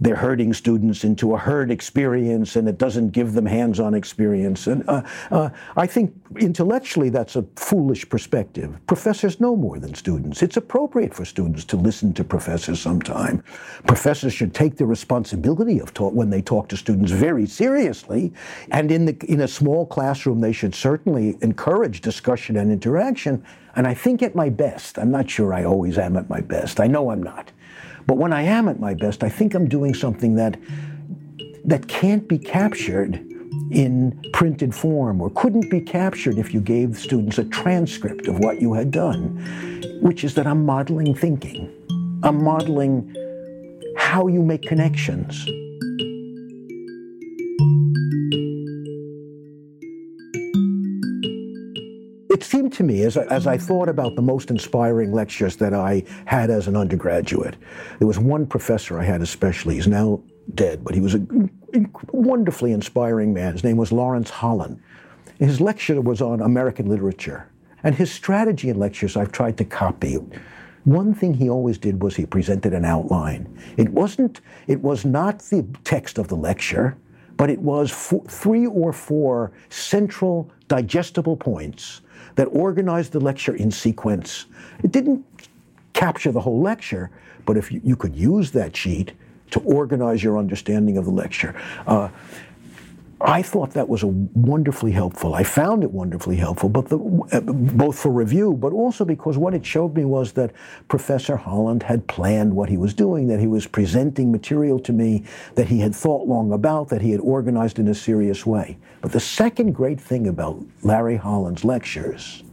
they're 0.02 0.16
herding 0.16 0.52
students 0.52 1.04
into 1.04 1.36
a 1.36 1.38
herd 1.38 1.70
experience 1.70 2.56
and 2.56 2.68
it 2.68 2.80
doesn't 2.80 3.12
give 3.12 3.34
them 3.34 3.46
hands-on 3.46 3.94
experience. 3.94 4.66
And 4.66 4.84
uh, 4.90 5.04
uh, 5.30 5.50
I 5.78 5.86
think 5.86 6.16
intellectually 6.38 7.10
that's 7.10 7.36
a 7.36 7.44
foolish 7.56 8.08
perspective. 8.08 8.80
Professors 8.88 9.40
know 9.40 9.56
more 9.56 9.80
than 9.80 9.94
students. 9.94 10.42
It's 10.42 10.58
appropriate 10.58 11.14
for 11.14 11.26
students 11.26 11.66
to 11.66 11.78
listen 11.78 12.14
to 12.14 12.24
professors 12.24 12.80
sometime. 12.80 13.44
Professors 13.88 14.34
should 14.34 14.54
take 14.54 14.78
the 14.78 14.86
responsibility 14.86 15.80
of 15.80 15.94
talk 15.94 16.14
when 16.14 16.30
they 16.30 16.42
talk 16.42 16.70
to 16.70 16.78
students 16.78 17.12
very 17.12 17.46
seriously. 17.46 18.34
And 18.72 18.92
in, 18.92 19.06
the, 19.06 19.18
in 19.28 19.42
a 19.42 19.48
small 19.48 19.86
classroom, 19.86 20.42
they 20.42 20.54
should 20.54 20.76
certainly 20.76 21.38
encourage 21.42 22.02
discussion 22.02 22.58
and 22.58 22.72
interaction. 22.72 23.44
And 23.76 23.88
I 23.88 23.94
think 23.94 24.22
at 24.22 24.36
my 24.36 24.50
best, 24.50 24.98
I'm 24.98 25.12
not 25.12 25.30
sure 25.30 25.54
I 25.54 25.64
always 25.64 25.98
am 25.98 26.18
at 26.18 26.30
my 26.30 26.42
best. 26.42 26.80
I 26.80 26.88
know 26.88 27.12
I'm 27.12 27.24
not. 27.24 27.52
But 28.08 28.18
when 28.18 28.34
I 28.34 28.44
am 28.44 28.68
at 28.68 28.80
my 28.80 28.94
best, 28.94 29.24
I 29.24 29.30
think 29.30 29.54
I'm 29.54 29.68
doing 29.68 29.94
something 29.94 30.36
that 30.36 30.58
that 31.64 31.88
can't 31.88 32.28
be 32.28 32.40
captured 32.40 33.31
in 33.70 34.20
printed 34.34 34.74
form 34.74 35.22
or 35.22 35.30
couldn't 35.32 35.70
be 35.70 35.82
captured 35.82 36.38
if 36.38 36.54
you 36.54 36.62
gave 36.62 36.98
students 36.98 37.38
a 37.38 37.44
transcript 37.46 38.28
of 38.28 38.40
what 38.40 38.62
you 38.62 38.74
had 38.74 38.92
done, 38.92 39.38
which 40.02 40.24
is 40.24 40.34
that 40.36 40.48
I'm 40.48 40.66
modeling 40.66 41.14
thinking. 41.14 41.72
I'm 42.24 42.44
modeling 42.44 43.16
how 43.98 44.28
you 44.28 44.42
make 44.42 44.64
connections. 44.64 45.46
it 52.42 52.46
seemed 52.46 52.74
to 52.74 52.84
me, 52.84 53.04
as 53.04 53.18
I, 53.18 53.24
as 53.26 53.46
I 53.46 53.56
thought 53.56 53.88
about 53.88 54.16
the 54.16 54.22
most 54.24 54.50
inspiring 54.50 55.12
lectures 55.12 55.58
that 55.58 55.76
I 55.76 56.04
had 56.26 56.50
as 56.50 56.68
an 56.68 56.76
undergraduate, 56.76 57.56
there 58.00 58.08
was 58.08 58.18
one 58.18 58.48
professor 58.48 59.00
I 59.00 59.04
had 59.04 59.22
especially. 59.22 59.76
He's 59.76 59.88
now 59.88 60.24
dead, 60.56 60.84
but 60.84 60.96
he 60.96 61.02
was 61.02 61.14
a 61.14 61.20
wonderfully 62.12 62.72
inspiring 62.72 63.34
man. 63.34 63.54
His 63.54 63.64
name 63.64 63.78
was 63.78 63.92
Lawrence 63.92 64.30
Holland. 64.30 64.82
His 65.40 65.60
lecture 65.60 66.02
was 66.02 66.22
on 66.22 66.42
American 66.42 66.88
literature. 66.88 67.48
And 67.84 67.96
his 67.96 68.12
strategy 68.12 68.70
in 68.70 68.78
lectures 68.78 69.18
I've 69.18 69.32
tried 69.32 69.58
to 69.58 69.66
copy. 69.66 70.20
One 70.84 71.14
thing 71.14 71.34
he 71.34 71.50
always 71.50 71.78
did 71.78 72.02
was 72.02 72.16
he 72.16 72.26
presented 72.26 72.74
an 72.74 72.86
outline. 72.86 73.58
It 73.78 73.90
wasn't, 73.90 74.42
it 74.68 74.82
was 74.82 75.06
not 75.06 75.40
the 75.40 75.66
text 75.84 76.18
of 76.18 76.28
the 76.28 76.36
lecture, 76.36 76.98
but 77.38 77.50
it 77.50 77.60
was 77.60 77.92
four, 77.92 78.24
three 78.26 78.68
or 78.68 78.94
four 78.94 79.52
central 79.70 80.50
digestible 80.68 81.38
points 81.38 82.02
that 82.36 82.46
organized 82.46 83.12
the 83.12 83.20
lecture 83.20 83.56
in 83.56 83.72
sequence. 83.72 84.46
It 84.84 84.92
didn't 84.92 85.26
capture 85.94 86.32
the 86.32 86.40
whole 86.40 86.62
lecture, 86.62 87.10
but 87.46 87.58
if 87.58 87.72
you, 87.72 87.82
you 87.84 87.96
could 87.96 88.16
use 88.16 88.52
that 88.52 88.76
sheet 88.76 89.14
to 89.52 89.60
organize 89.62 90.24
your 90.24 90.38
understanding 90.38 90.98
of 90.98 91.06
the 91.06 91.12
lecture. 91.12 91.56
Uh, 91.86 92.10
I 93.24 93.44
thought 93.44 93.72
that 93.72 93.88
was 93.88 94.02
a 94.02 94.08
wonderfully 94.08 94.92
helpful. 94.92 95.36
I 95.36 95.44
found 95.44 95.84
it 95.84 95.92
wonderfully 95.92 96.38
helpful, 96.38 96.70
but 96.70 96.90
the, 96.90 96.98
uh, 97.32 97.40
both 97.42 98.00
for 98.00 98.10
review, 98.10 98.54
but 98.54 98.74
also 98.74 99.06
because 99.06 99.38
what 99.38 99.54
it 99.54 99.64
showed 99.64 99.96
me 99.96 100.06
was 100.06 100.32
that 100.34 100.52
Professor 100.88 101.36
Holland 101.36 101.84
had 101.84 102.08
planned 102.08 102.56
what 102.56 102.70
he 102.70 102.78
was 102.78 102.94
doing, 102.96 103.28
that 103.28 103.40
he 103.40 103.48
was 103.48 103.68
presenting 103.68 104.32
material 104.32 104.80
to 104.80 104.94
me 104.94 105.24
that 105.54 105.68
he 105.68 105.80
had 105.80 105.94
thought 105.94 106.28
long 106.28 106.52
about, 106.52 106.90
that 106.90 107.02
he 107.02 107.12
had 107.12 107.20
organized 107.20 107.78
in 107.78 107.88
a 107.90 107.94
serious 107.94 108.46
way. 108.46 108.78
But 109.02 109.12
the 109.12 109.20
second 109.20 109.74
great 109.74 110.02
thing 110.02 110.28
about 110.28 110.60
Larry 110.82 111.18
Holland's 111.18 111.64
lectures 111.64 112.44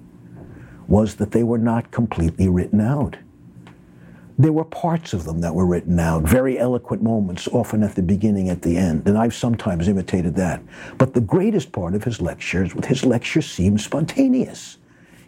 was 0.87 1.17
that 1.17 1.31
they 1.31 1.45
were 1.45 1.59
not 1.59 1.91
completely 1.91 2.49
written 2.49 2.81
out 2.81 3.17
there 4.39 4.53
were 4.53 4.65
parts 4.65 5.13
of 5.13 5.25
them 5.25 5.41
that 5.41 5.55
were 5.55 5.67
written 5.67 5.99
out, 5.99 6.23
very 6.23 6.59
eloquent 6.59 7.03
moments, 7.03 7.49
often 7.49 7.83
at 7.83 7.97
the 7.97 8.03
beginning, 8.03 8.49
at 8.49 8.63
the 8.63 8.77
end, 8.77 9.07
and 9.07 9.19
I've 9.19 9.35
sometimes 9.35 9.89
imitated 9.89 10.37
that. 10.37 10.63
But 10.97 11.13
the 11.13 11.21
greatest 11.21 11.73
part 11.73 11.95
of 11.95 12.05
his 12.05 12.21
lectures, 12.21 12.73
his 12.87 13.05
lecture 13.05 13.43
seemed 13.43 13.81
spontaneous. 13.81 14.79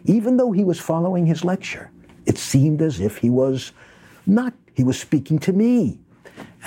Even 0.05 0.37
though 0.37 0.53
he 0.53 0.63
was 0.63 0.79
following 0.79 1.25
his 1.25 1.43
lecture, 1.43 1.91
it 2.25 2.37
seemed 2.37 2.81
as 2.81 3.01
if 3.01 3.17
he 3.17 3.29
was 3.29 3.73
not, 4.25 4.53
he 4.73 4.83
was 4.83 4.97
speaking 4.97 5.39
to 5.39 5.51
me. 5.51 5.99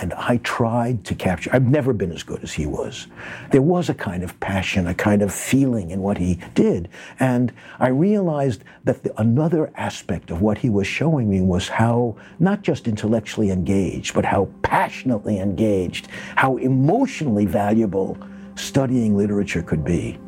And 0.00 0.12
I 0.14 0.38
tried 0.38 1.04
to 1.04 1.14
capture, 1.14 1.50
I've 1.52 1.68
never 1.68 1.92
been 1.92 2.10
as 2.10 2.24
good 2.24 2.42
as 2.42 2.52
he 2.52 2.66
was. 2.66 3.06
There 3.52 3.62
was 3.62 3.88
a 3.88 3.94
kind 3.94 4.24
of 4.24 4.38
passion, 4.40 4.88
a 4.88 4.94
kind 4.94 5.22
of 5.22 5.32
feeling 5.32 5.90
in 5.90 6.00
what 6.02 6.18
he 6.18 6.40
did. 6.54 6.88
And 7.20 7.52
I 7.78 7.88
realized 7.88 8.64
that 8.84 9.04
the, 9.04 9.20
another 9.20 9.70
aspect 9.76 10.32
of 10.32 10.42
what 10.42 10.58
he 10.58 10.68
was 10.68 10.88
showing 10.88 11.30
me 11.30 11.40
was 11.40 11.68
how, 11.68 12.16
not 12.40 12.62
just 12.62 12.88
intellectually 12.88 13.50
engaged, 13.50 14.14
but 14.14 14.24
how 14.24 14.48
passionately 14.62 15.38
engaged, 15.38 16.08
how 16.34 16.56
emotionally 16.56 17.46
valuable 17.46 18.18
studying 18.56 19.16
literature 19.16 19.62
could 19.62 19.84
be. 19.84 20.18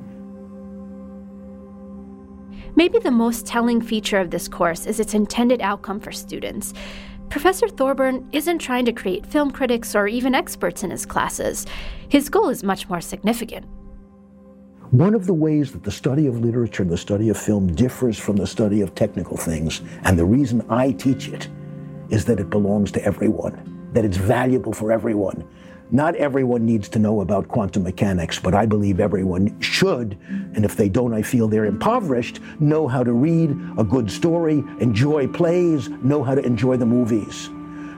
Maybe 2.76 2.98
the 2.98 3.10
most 3.10 3.46
telling 3.46 3.80
feature 3.80 4.18
of 4.18 4.30
this 4.30 4.48
course 4.48 4.86
is 4.86 5.00
its 5.00 5.14
intended 5.14 5.62
outcome 5.62 5.98
for 5.98 6.12
students. 6.12 6.74
Professor 7.28 7.68
Thorburn 7.68 8.28
isn't 8.32 8.58
trying 8.58 8.84
to 8.84 8.92
create 8.92 9.26
film 9.26 9.50
critics 9.50 9.94
or 9.94 10.06
even 10.06 10.34
experts 10.34 10.82
in 10.82 10.90
his 10.90 11.04
classes. 11.04 11.66
His 12.08 12.28
goal 12.28 12.48
is 12.48 12.62
much 12.62 12.88
more 12.88 13.00
significant. 13.00 13.66
One 14.90 15.14
of 15.14 15.26
the 15.26 15.34
ways 15.34 15.72
that 15.72 15.82
the 15.82 15.90
study 15.90 16.28
of 16.28 16.38
literature 16.38 16.84
and 16.84 16.90
the 16.90 16.96
study 16.96 17.28
of 17.28 17.36
film 17.36 17.74
differs 17.74 18.18
from 18.18 18.36
the 18.36 18.46
study 18.46 18.80
of 18.80 18.94
technical 18.94 19.36
things, 19.36 19.82
and 20.04 20.16
the 20.16 20.24
reason 20.24 20.64
I 20.70 20.92
teach 20.92 21.28
it, 21.28 21.48
is 22.08 22.24
that 22.26 22.38
it 22.38 22.48
belongs 22.48 22.92
to 22.92 23.04
everyone, 23.04 23.88
that 23.92 24.04
it's 24.04 24.16
valuable 24.16 24.72
for 24.72 24.92
everyone, 24.92 25.44
not 25.90 26.16
everyone 26.16 26.66
needs 26.66 26.88
to 26.90 26.98
know 26.98 27.20
about 27.20 27.48
quantum 27.48 27.82
mechanics, 27.84 28.38
but 28.38 28.54
I 28.54 28.66
believe 28.66 29.00
everyone 29.00 29.60
should, 29.60 30.18
and 30.28 30.64
if 30.64 30.76
they 30.76 30.88
don't, 30.88 31.14
I 31.14 31.22
feel 31.22 31.48
they're 31.48 31.64
impoverished, 31.64 32.40
know 32.60 32.88
how 32.88 33.04
to 33.04 33.12
read 33.12 33.50
a 33.78 33.84
good 33.84 34.10
story, 34.10 34.64
enjoy 34.80 35.28
plays, 35.28 35.88
know 35.88 36.22
how 36.22 36.34
to 36.34 36.42
enjoy 36.42 36.76
the 36.76 36.86
movies. 36.86 37.50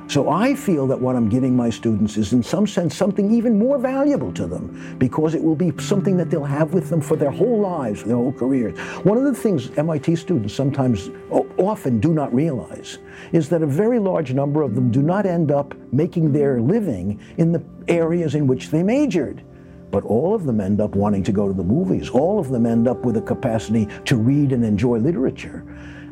So 0.09 0.31
I 0.31 0.55
feel 0.55 0.87
that 0.87 0.99
what 0.99 1.17
I'm 1.17 1.29
giving 1.29 1.55
my 1.55 1.69
students 1.69 2.17
is, 2.17 2.33
in 2.33 2.43
some 2.43 2.67
sense, 2.67 2.97
something 2.97 3.31
even 3.31 3.59
more 3.59 3.79
valuable 3.79 4.33
to 4.33 4.47
them 4.47 4.97
because 4.99 5.35
it 5.35 5.43
will 5.43 5.55
be 5.55 5.71
something 5.79 6.17
that 6.17 6.31
they'll 6.31 6.45
have 6.45 6.73
with 6.73 6.88
them 6.88 7.03
for 7.03 7.15
their 7.15 7.31
whole 7.31 7.61
lives, 7.61 8.05
their 8.05 8.17
whole 8.17 8.33
careers. 8.33 8.79
One 9.05 9.19
of 9.19 9.25
the 9.25 9.35
things 9.35 9.71
MIT 9.77 10.17
students 10.17 10.55
sometimes, 10.55 11.11
often 11.59 12.00
do 12.00 12.15
not 12.15 12.33
realize 12.33 13.00
is 13.33 13.50
that 13.50 13.62
a 13.62 13.67
very 13.67 13.99
large 13.99 14.33
number 14.33 14.62
of 14.62 14.75
them 14.75 14.91
do 14.91 15.03
not 15.03 15.27
end 15.27 15.50
up 15.50 15.75
making 15.93 16.33
their 16.33 16.59
living 16.59 17.21
in 17.37 17.53
the 17.53 17.62
areas 17.88 18.35
in 18.35 18.47
which 18.47 18.71
they 18.71 18.83
majored. 18.83 19.45
But 19.91 20.05
all 20.05 20.35
of 20.35 20.45
them 20.45 20.61
end 20.61 20.81
up 20.81 20.95
wanting 20.95 21.23
to 21.25 21.33
go 21.33 21.49
to 21.49 21.55
the 21.55 21.65
movies. 21.65 22.09
All 22.09 22.38
of 22.38 22.49
them 22.49 22.65
end 22.65 22.88
up 22.88 23.05
with 23.05 23.19
a 23.19 23.23
capacity 23.23 23.88
to 24.07 24.17
read 24.17 24.53
and 24.53 24.65
enjoy 24.65 24.99
literature. 24.99 25.65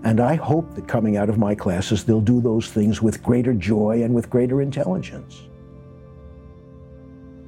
And 0.06 0.20
I 0.20 0.36
hope 0.36 0.72
that 0.76 0.86
coming 0.86 1.16
out 1.16 1.28
of 1.28 1.36
my 1.36 1.52
classes, 1.56 2.04
they'll 2.04 2.20
do 2.20 2.40
those 2.40 2.70
things 2.70 3.02
with 3.02 3.24
greater 3.24 3.52
joy 3.52 4.04
and 4.04 4.14
with 4.14 4.30
greater 4.30 4.62
intelligence. 4.62 5.48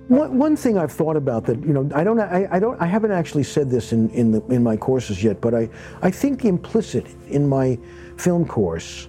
One, 0.09 0.57
thing 0.57 0.77
I've 0.77 0.91
thought 0.91 1.15
about 1.15 1.45
that, 1.45 1.63
you 1.63 1.73
know, 1.73 1.89
I 1.95 2.03
don't, 2.03 2.19
I, 2.19 2.49
I, 2.51 2.59
don't, 2.59 2.81
I 2.83 2.87
haven't 2.87 3.13
actually 3.13 3.45
said 3.45 3.71
this 3.71 3.93
in, 3.93 4.11
in, 4.11 4.33
the, 4.33 4.45
in 4.47 4.65
my 4.65 4.77
courses 4.77 5.23
yet, 5.23 5.41
but 5.41 5.55
I, 5.55 5.71
I 6.03 6.11
think 6.11 6.45
implicit 6.45 7.07
in 7.29 7.49
my 7.49 7.79
film 8.17 8.45
course 8.45 9.07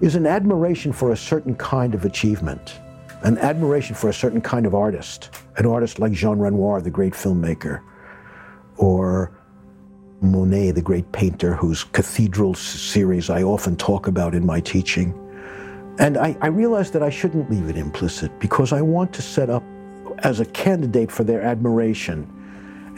is 0.00 0.14
an 0.14 0.24
admiration 0.24 0.92
for 0.92 1.10
a 1.10 1.16
certain 1.16 1.56
kind 1.56 1.92
of 1.92 2.04
achievement, 2.04 2.78
an 3.22 3.36
admiration 3.38 3.96
for 3.96 4.10
a 4.10 4.14
certain 4.14 4.40
kind 4.40 4.64
of 4.64 4.76
artist, 4.76 5.30
an 5.56 5.66
artist 5.66 5.98
like 5.98 6.12
Jean 6.12 6.38
Renoir, 6.38 6.80
the 6.80 6.90
great 6.90 7.14
filmmaker, 7.14 7.80
or 8.76 9.33
Monet, 10.24 10.72
the 10.72 10.82
great 10.82 11.10
painter, 11.12 11.54
whose 11.54 11.84
cathedral 11.84 12.54
series 12.54 13.30
I 13.30 13.42
often 13.42 13.76
talk 13.76 14.06
about 14.06 14.34
in 14.34 14.44
my 14.44 14.60
teaching. 14.60 15.12
And 15.98 16.16
I, 16.16 16.36
I 16.40 16.48
realized 16.48 16.92
that 16.94 17.02
I 17.02 17.10
shouldn't 17.10 17.50
leave 17.50 17.68
it 17.68 17.76
implicit 17.76 18.38
because 18.40 18.72
I 18.72 18.82
want 18.82 19.12
to 19.14 19.22
set 19.22 19.50
up 19.50 19.62
as 20.18 20.40
a 20.40 20.44
candidate 20.46 21.10
for 21.10 21.24
their 21.24 21.42
admiration 21.42 22.30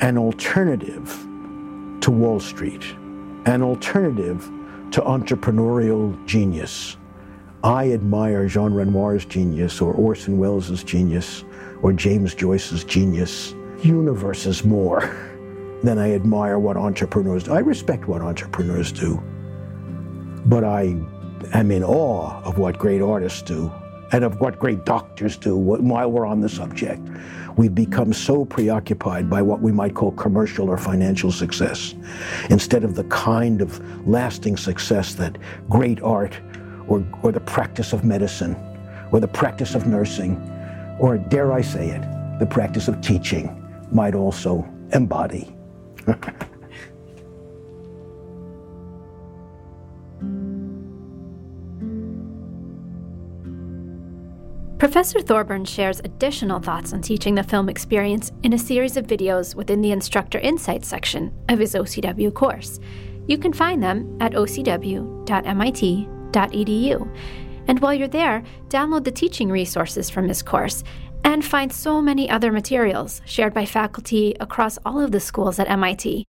an 0.00 0.18
alternative 0.18 1.08
to 2.02 2.10
Wall 2.10 2.38
Street, 2.38 2.84
an 3.46 3.62
alternative 3.62 4.42
to 4.90 5.00
entrepreneurial 5.00 6.24
genius. 6.26 6.98
I 7.64 7.92
admire 7.92 8.46
Jean 8.46 8.72
Renoir's 8.72 9.24
genius 9.24 9.80
or 9.80 9.94
Orson 9.94 10.38
Welles' 10.38 10.84
genius 10.84 11.44
or 11.82 11.92
James 11.92 12.34
Joyce's 12.34 12.84
genius. 12.84 13.54
Universes 13.82 14.64
more. 14.64 15.14
then 15.86 15.98
I 15.98 16.12
admire 16.12 16.58
what 16.58 16.76
entrepreneurs 16.76 17.44
do. 17.44 17.52
I 17.52 17.60
respect 17.60 18.08
what 18.08 18.22
entrepreneurs 18.22 18.92
do, 18.92 19.22
but 20.46 20.64
I 20.64 20.96
am 21.52 21.70
in 21.70 21.84
awe 21.84 22.42
of 22.42 22.58
what 22.58 22.78
great 22.78 23.02
artists 23.02 23.42
do 23.42 23.70
and 24.12 24.24
of 24.24 24.40
what 24.40 24.58
great 24.58 24.84
doctors 24.84 25.36
do 25.36 25.56
while 25.56 26.10
we're 26.10 26.26
on 26.26 26.40
the 26.40 26.48
subject. 26.48 27.02
We've 27.56 27.74
become 27.74 28.12
so 28.12 28.44
preoccupied 28.44 29.28
by 29.28 29.42
what 29.42 29.60
we 29.60 29.72
might 29.72 29.94
call 29.94 30.12
commercial 30.12 30.70
or 30.70 30.76
financial 30.76 31.32
success 31.32 31.94
instead 32.50 32.84
of 32.84 32.94
the 32.94 33.04
kind 33.04 33.60
of 33.60 33.80
lasting 34.06 34.56
success 34.56 35.14
that 35.14 35.38
great 35.68 36.00
art 36.02 36.38
or, 36.86 37.04
or 37.22 37.32
the 37.32 37.40
practice 37.40 37.92
of 37.92 38.04
medicine 38.04 38.54
or 39.10 39.20
the 39.20 39.28
practice 39.28 39.74
of 39.74 39.86
nursing 39.86 40.36
or, 40.98 41.18
dare 41.18 41.52
I 41.52 41.60
say 41.60 41.90
it, 41.90 42.38
the 42.38 42.46
practice 42.46 42.88
of 42.88 43.00
teaching 43.00 43.62
might 43.90 44.14
also 44.14 44.66
embody. 44.92 45.55
Professor 54.78 55.20
Thorburn 55.20 55.64
shares 55.64 56.00
additional 56.00 56.60
thoughts 56.60 56.92
on 56.92 57.00
teaching 57.00 57.34
the 57.34 57.42
film 57.42 57.68
experience 57.68 58.30
in 58.42 58.52
a 58.52 58.58
series 58.58 58.96
of 58.96 59.06
videos 59.06 59.54
within 59.54 59.80
the 59.80 59.90
Instructor 59.90 60.38
Insights 60.38 60.86
section 60.86 61.32
of 61.48 61.58
his 61.58 61.74
OCW 61.74 62.32
course. 62.32 62.78
You 63.26 63.38
can 63.38 63.52
find 63.52 63.82
them 63.82 64.16
at 64.20 64.32
ocw.mit.edu. 64.32 65.26
And 67.68 67.80
while 67.80 67.94
you're 67.94 68.06
there, 68.06 68.44
download 68.68 69.04
the 69.04 69.10
teaching 69.10 69.48
resources 69.50 70.08
from 70.08 70.28
his 70.28 70.42
course 70.42 70.84
and 71.26 71.44
find 71.44 71.72
so 71.72 72.00
many 72.00 72.30
other 72.30 72.52
materials 72.52 73.20
shared 73.24 73.52
by 73.52 73.66
faculty 73.66 74.32
across 74.38 74.78
all 74.86 75.00
of 75.00 75.10
the 75.10 75.18
schools 75.18 75.58
at 75.58 75.68
MIT. 75.68 76.24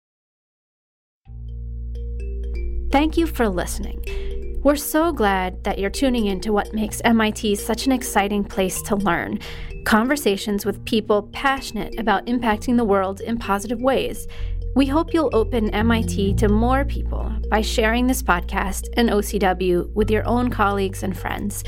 Thank 2.93 3.17
you 3.17 3.27
for 3.27 3.49
listening. 3.49 4.05
We're 4.63 4.77
so 4.77 5.11
glad 5.11 5.65
that 5.65 5.79
you're 5.79 5.89
tuning 5.89 6.27
in 6.27 6.41
to 6.43 6.53
what 6.53 6.75
makes 6.75 7.01
MIT 7.07 7.57
such 7.57 7.87
an 7.87 7.93
exciting 7.93 8.45
place 8.45 8.83
to 8.83 8.97
learn 8.97 9.41
conversations 9.87 10.67
with 10.67 10.85
people 10.85 11.23
passionate 11.33 11.99
about 11.99 12.27
impacting 12.27 12.77
the 12.77 12.85
world 12.85 13.23
in 13.23 13.39
positive 13.39 13.81
ways. 13.81 14.29
We 14.77 14.87
hope 14.87 15.15
you'll 15.15 15.31
open 15.33 15.71
MIT 15.71 16.35
to 16.35 16.49
more 16.51 16.85
people 16.85 17.33
by 17.51 17.63
sharing 17.63 18.07
this 18.07 18.23
podcast 18.23 18.89
and 18.97 19.09
OCW 19.09 19.93
with 19.95 20.11
your 20.11 20.25
own 20.29 20.51
colleagues 20.51 21.03
and 21.03 21.19
friends. 21.19 21.65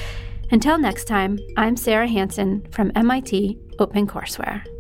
Until 0.51 0.79
next 0.79 1.05
time, 1.07 1.39
I'm 1.57 1.77
Sarah 1.77 2.09
Hansen 2.09 2.67
from 2.71 2.93
MIT 2.95 3.59
OpenCourseWare. 3.79 4.74